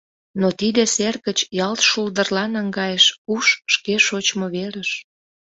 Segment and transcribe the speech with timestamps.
[0.41, 4.89] Но тиде сер гыч ялт шулдырла наҥгайыш уш шке шочмо верыш.